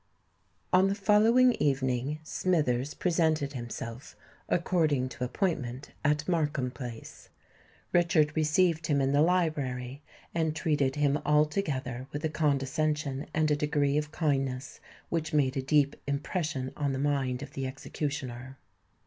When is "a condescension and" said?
12.25-13.51